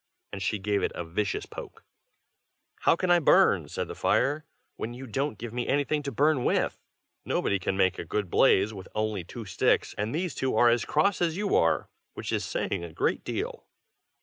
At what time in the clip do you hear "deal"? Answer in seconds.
13.23-13.67